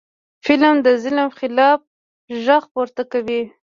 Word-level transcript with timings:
فلم 0.45 0.75
د 0.85 0.87
ظلم 1.03 1.29
خلاف 1.39 1.79
غږ 2.45 2.63
پورته 2.73 3.03
کوي 3.11 3.41